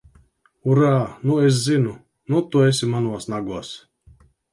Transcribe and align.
Urā! 0.75 0.93
Nu 1.31 1.35
es 1.49 1.59
zinu! 1.65 1.91
Nu 2.35 2.41
tu 2.55 2.63
esi 2.71 2.89
manos 2.95 3.29
nagos! 3.35 3.71